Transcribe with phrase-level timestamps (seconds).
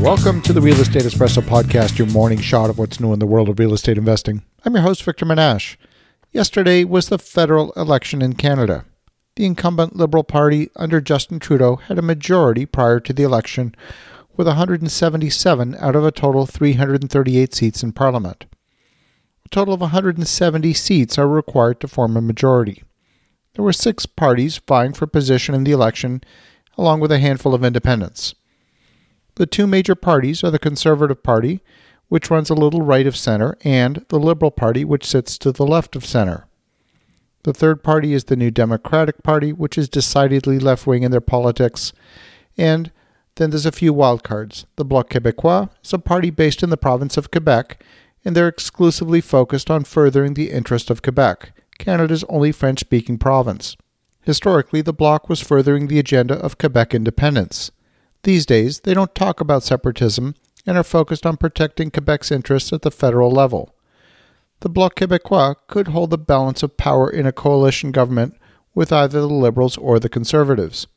[0.00, 3.26] Welcome to the Real Estate Espresso Podcast, your morning shot of what's new in the
[3.26, 4.42] world of real estate investing.
[4.64, 5.76] I'm your host, Victor Menasce.
[6.32, 8.84] Yesterday was the federal election in Canada.
[9.36, 13.74] The incumbent Liberal Party under Justin Trudeau had a majority prior to the election,
[14.36, 18.44] with 177 out of a total 338 seats in Parliament.
[19.46, 22.84] A total of 170 seats are required to form a majority.
[23.54, 26.22] There were six parties vying for position in the election,
[26.76, 28.34] along with a handful of independents.
[29.36, 31.60] The two major parties are the Conservative Party,
[32.08, 35.66] which runs a little right of center, and the Liberal Party, which sits to the
[35.66, 36.46] left of center.
[37.42, 41.20] The third party is the New Democratic Party, which is decidedly left wing in their
[41.20, 41.92] politics.
[42.56, 42.90] And
[43.34, 44.64] then there's a few wildcards.
[44.76, 47.84] The Bloc Québécois is a party based in the province of Quebec,
[48.24, 53.76] and they're exclusively focused on furthering the interest of Quebec, Canada's only French speaking province.
[54.22, 57.70] Historically, the Bloc was furthering the agenda of Quebec independence.
[58.26, 60.34] These days, they don't talk about separatism
[60.66, 63.72] and are focused on protecting Quebec's interests at the federal level.
[64.62, 68.34] The Bloc Québécois could hold the balance of power in a coalition government
[68.74, 70.88] with either the Liberals or the Conservatives.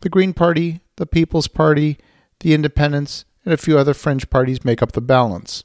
[0.00, 1.98] The Green Party, the People's Party,
[2.40, 5.64] the Independents, and a few other fringe parties make up the balance.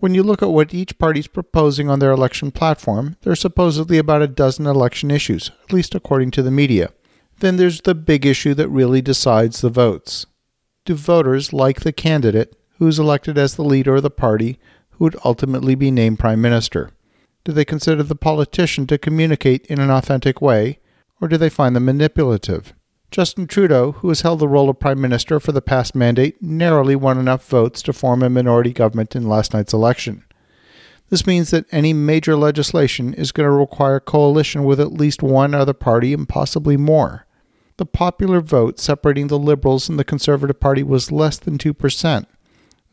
[0.00, 3.36] When you look at what each party is proposing on their election platform, there are
[3.36, 6.90] supposedly about a dozen election issues, at least according to the media.
[7.40, 10.26] Then there's the big issue that really decides the votes.
[10.86, 14.58] Do voters like the candidate who is elected as the leader of the party
[14.90, 16.90] who would ultimately be named prime minister?
[17.44, 20.78] Do they consider the politician to communicate in an authentic way,
[21.20, 22.72] or do they find them manipulative?
[23.10, 26.96] Justin Trudeau, who has held the role of prime minister for the past mandate, narrowly
[26.96, 30.24] won enough votes to form a minority government in last night's election.
[31.08, 35.54] This means that any major legislation is going to require coalition with at least one
[35.54, 37.25] other party and possibly more
[37.76, 42.26] the popular vote separating the Liberals and the Conservative Party was less than 2%.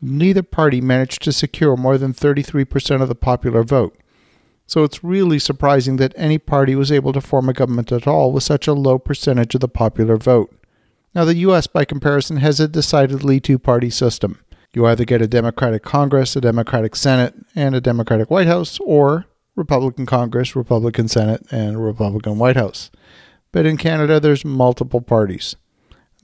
[0.00, 3.96] Neither party managed to secure more than 33% of the popular vote.
[4.66, 8.32] So it's really surprising that any party was able to form a government at all
[8.32, 10.54] with such a low percentage of the popular vote.
[11.14, 14.40] Now, the US, by comparison, has a decidedly two party system.
[14.74, 19.26] You either get a Democratic Congress, a Democratic Senate, and a Democratic White House, or
[19.54, 22.90] Republican Congress, Republican Senate, and Republican White House
[23.54, 25.54] but in Canada there's multiple parties.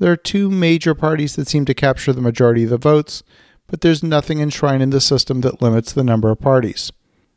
[0.00, 3.22] There are two major parties that seem to capture the majority of the votes,
[3.68, 6.90] but there's nothing enshrined in the system that limits the number of parties.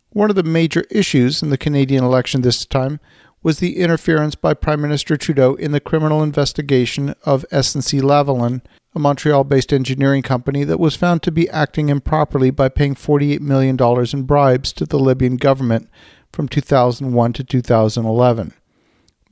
[0.10, 3.00] One of the major issues in the Canadian election this time
[3.44, 8.62] was the interference by Prime Minister Trudeau in the criminal investigation of SNC Lavalin,
[8.96, 13.42] a Montreal based engineering company that was found to be acting improperly by paying $48
[13.42, 13.78] million
[14.12, 15.88] in bribes to the Libyan government
[16.32, 18.54] from 2001 to 2011.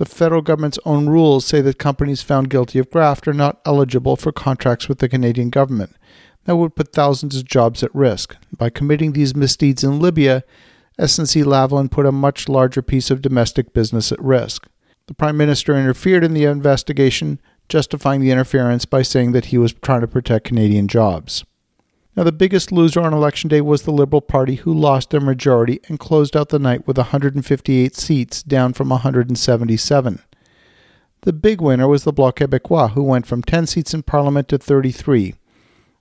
[0.01, 4.15] The federal government's own rules say that companies found guilty of graft are not eligible
[4.15, 5.95] for contracts with the Canadian government.
[6.45, 8.35] That would put thousands of jobs at risk.
[8.57, 10.43] By committing these misdeeds in Libya,
[10.99, 14.67] SNC Lavalin put a much larger piece of domestic business at risk.
[15.05, 19.71] The Prime Minister interfered in the investigation, justifying the interference by saying that he was
[19.83, 21.45] trying to protect Canadian jobs.
[22.21, 25.79] Now, the biggest loser on election day was the Liberal Party, who lost their majority
[25.87, 30.21] and closed out the night with 158 seats, down from 177.
[31.21, 34.59] The big winner was the Bloc Québécois, who went from 10 seats in Parliament to
[34.59, 35.33] 33.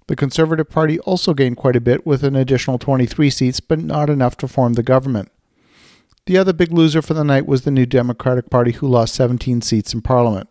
[0.09, 4.11] The Conservative Party also gained quite a bit with an additional 23 seats, but not
[4.11, 5.33] enough to form the government.
[6.27, 9.63] The other big loser for the night was the New Democratic Party, who lost 17
[9.63, 10.51] seats in Parliament.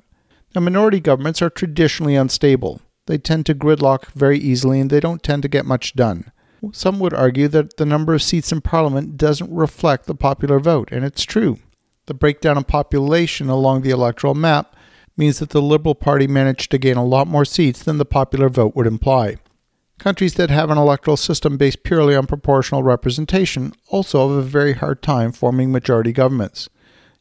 [0.55, 2.81] Now, minority governments are traditionally unstable.
[3.09, 6.31] They tend to gridlock very easily and they don't tend to get much done.
[6.71, 10.89] Some would argue that the number of seats in Parliament doesn't reflect the popular vote,
[10.91, 11.57] and it's true.
[12.05, 14.75] The breakdown of population along the electoral map
[15.17, 18.47] means that the Liberal Party managed to gain a lot more seats than the popular
[18.47, 19.37] vote would imply.
[19.97, 24.73] Countries that have an electoral system based purely on proportional representation also have a very
[24.73, 26.69] hard time forming majority governments.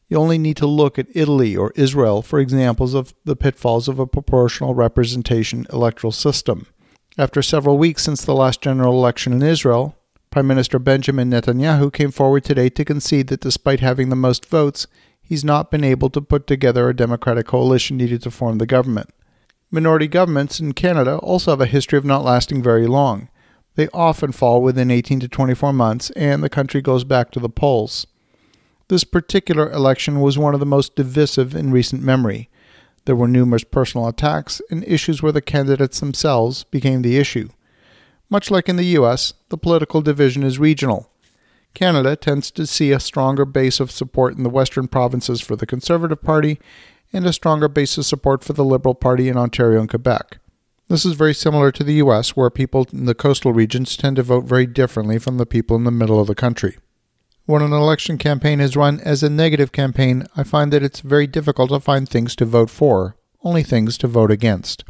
[0.09, 3.99] You only need to look at Italy or Israel for examples of the pitfalls of
[3.99, 6.65] a proportional representation electoral system.
[7.15, 9.95] After several weeks since the last general election in Israel,
[10.31, 14.87] Prime Minister Benjamin Netanyahu came forward today to concede that despite having the most votes,
[15.21, 19.11] he's not been able to put together a democratic coalition needed to form the government.
[19.69, 23.29] Minority governments in Canada also have a history of not lasting very long.
[23.75, 27.49] They often fall within 18 to 24 months, and the country goes back to the
[27.49, 28.07] polls.
[28.89, 32.49] This particular election was one of the most divisive in recent memory.
[33.05, 37.49] There were numerous personal attacks and issues where the candidates themselves became the issue.
[38.31, 41.11] Much like in the US, the political division is regional.
[41.75, 45.67] Canada tends to see a stronger base of support in the western provinces for the
[45.67, 46.59] Conservative Party
[47.13, 50.39] and a stronger base of support for the Liberal Party in Ontario and Quebec.
[50.87, 54.23] This is very similar to the US, where people in the coastal regions tend to
[54.23, 56.77] vote very differently from the people in the middle of the country.
[57.49, 61.25] When an election campaign is run as a negative campaign, I find that it's very
[61.25, 64.83] difficult to find things to vote for, only things to vote against.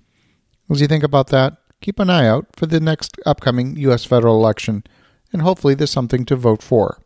[0.69, 4.03] As you think about that, keep an eye out for the next upcoming U.S.
[4.03, 4.83] federal election,
[5.31, 7.01] and hopefully there's something to vote for.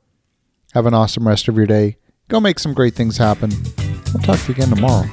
[0.73, 1.97] Have an awesome rest of your day.
[2.29, 3.51] Go make some great things happen.
[4.11, 5.07] We'll talk to you again tomorrow.